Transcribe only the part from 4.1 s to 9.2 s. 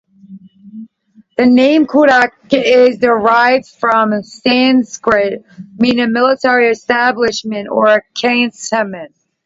Sanskrit meaning military establishment or a cantonment.